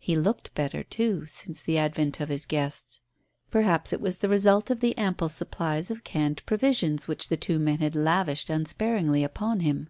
He 0.00 0.16
looked 0.16 0.52
better, 0.56 0.82
too, 0.82 1.24
since 1.26 1.62
the 1.62 1.78
advent 1.78 2.18
of 2.18 2.30
his 2.30 2.46
guests. 2.46 2.98
Perhaps 3.48 3.92
it 3.92 4.00
was 4.00 4.18
the 4.18 4.28
result 4.28 4.70
of 4.72 4.80
the 4.80 4.98
ample 4.98 5.28
supplies 5.28 5.88
of 5.88 6.02
canned 6.02 6.44
provisions 6.46 7.06
which 7.06 7.28
the 7.28 7.36
two 7.36 7.60
men 7.60 7.78
had 7.78 7.94
lavished 7.94 8.50
unsparingly 8.50 9.22
upon 9.22 9.60
him. 9.60 9.88